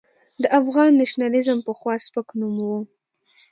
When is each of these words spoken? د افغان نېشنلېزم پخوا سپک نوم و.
د 0.41 0.43
افغان 0.59 0.89
نېشنلېزم 0.99 1.59
پخوا 1.67 1.93
سپک 2.05 2.27
نوم 2.39 2.55
و. 2.71 2.71